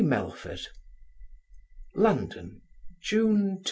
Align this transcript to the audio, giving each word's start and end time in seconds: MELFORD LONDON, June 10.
MELFORD 0.01 0.61
LONDON, 1.93 2.63
June 3.03 3.49
10. 3.59 3.59